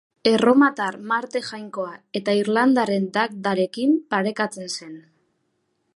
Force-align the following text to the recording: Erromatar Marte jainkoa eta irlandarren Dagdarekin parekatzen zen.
Erromatar 0.29 0.95
Marte 1.11 1.41
jainkoa 1.49 1.91
eta 2.21 2.35
irlandarren 2.41 3.07
Dagdarekin 3.19 3.95
parekatzen 4.15 4.77
zen. 4.79 5.01